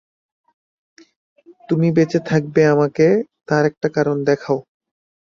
[1.69, 3.05] তুমি বেচে থাকবে আমাকে
[3.47, 4.57] তার একটা কারণ দেখাও।